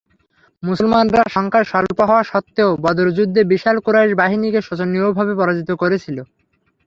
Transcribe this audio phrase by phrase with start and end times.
[0.63, 6.17] মুসলমানরা সংখ্যায় স্বল্প হওয়া সত্ত্বেও বদর যুদ্ধে বিশাল কুরাইশ বাহিনীকে শোচনীয়ভাবে পরাজিত করেছিল।